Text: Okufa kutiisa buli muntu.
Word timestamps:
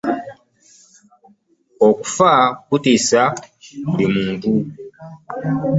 Okufa 1.87 2.31
kutiisa 2.67 3.21
buli 3.95 4.05
muntu. 4.15 4.49